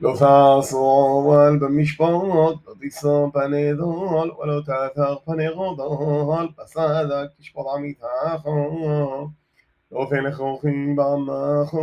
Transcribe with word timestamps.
לא 0.00 0.14
תעשו 0.18 1.34
במשפט, 1.60 2.04
לא 2.66 2.74
תישא 2.80 3.24
פני 3.32 3.74
דול, 3.74 4.32
ולא 4.32 4.60
תאתר 4.66 5.16
פני 5.24 5.48
רודל, 5.48 6.48
בסדק 6.58 7.30
תשפוט 7.38 7.66
עמיתך. 7.76 8.04
לא 9.92 10.06
תלך 10.10 10.38
רוחי 10.38 10.94
בעמך, 10.96 11.74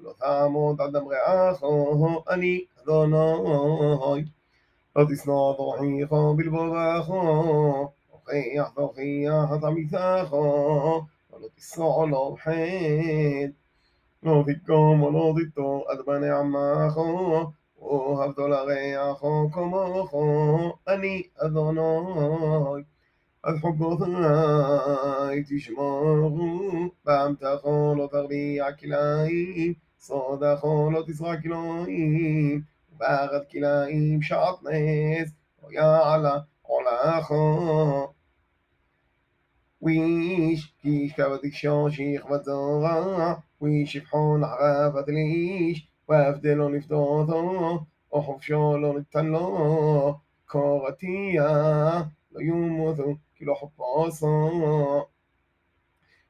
לא 0.00 0.12
תעמוד 0.18 0.80
על 0.80 0.90
דם 0.92 1.08
רעך, 1.08 1.62
אני 2.30 2.60
אדוני. 2.82 4.24
לא 4.96 5.04
תשנא 5.04 5.52
תוכיך 5.56 6.12
בלבבך, 6.36 7.08
הוכיח 8.10 8.68
תוכיח 8.74 9.52
את 9.58 9.64
עמיתך, 9.64 10.32
ולא 10.32 11.48
תשנא 11.56 11.84
לו 12.10 12.36
חטא. 12.42 13.61
לא 14.23 14.43
ויקום 14.47 15.03
ולא 15.03 15.17
ולודיתו 15.17 15.83
עד 15.89 15.97
בני 16.05 16.29
עמכו 16.29 17.51
אוהב 17.81 18.35
דולרי 18.35 19.11
אחו 19.11 19.49
כמוכו 19.53 20.77
אני 20.87 21.23
אדוני. 21.37 22.83
אז 23.43 23.55
חוקותי 23.61 24.11
תשמורו 25.49 26.89
באמתכו 27.05 27.95
לא 27.97 28.07
תרביע 28.11 28.71
כלאים 28.71 29.73
סודכו 29.99 30.89
לא 30.91 31.03
תזרע 31.07 31.41
כלאים, 31.41 32.61
ובארד 32.93 33.41
כלאים 33.51 34.21
שעת 34.21 34.55
נס 34.63 35.31
לא 35.63 35.71
יעלה 35.71 36.37
עולכו. 36.61 38.12
ويش 39.82 40.74
كيش 40.82 41.12
كبدك 41.14 41.52
شاشيخ 41.52 42.30
وزارع 42.30 43.42
ويش 43.60 43.96
بحون 43.96 44.44
عرفت 44.44 45.08
ليش 45.08 45.88
وافدلو 46.08 46.68
نفتوتو 46.68 47.78
أحف 48.16 48.42
شالو 48.42 48.98
نتلا 48.98 50.14
كارتيا 50.52 52.08
לא 52.32 52.40
יומותו 52.40 53.14
כי 53.34 53.44
לא 53.44 53.54
חפשו. 53.54 55.04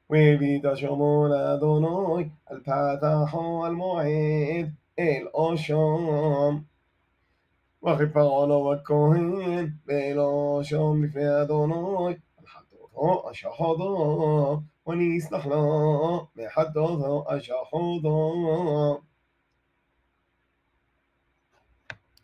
והביא 0.09 0.61
שמון 0.75 1.31
אדוני 1.31 2.29
על 2.45 2.59
פתחו 2.59 3.65
על 3.65 3.73
מועד 3.73 4.69
אל 4.99 5.27
אושם. 5.33 6.57
וכפרו 7.83 8.45
לו 8.47 8.73
הכהן 8.73 9.69
ואל 9.87 10.19
אושם 10.19 11.03
לפני 11.03 11.41
אדוני 11.41 12.15
أشهد 12.96 13.80
وني 14.86 15.16
استحلا 15.16 16.26
بحدث 16.36 17.00
أشهد 17.26 18.06